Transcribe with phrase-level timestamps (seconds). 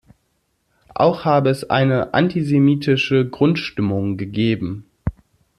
[0.95, 4.87] Auch habe es eine antisemitische Grundstimmung gegeben.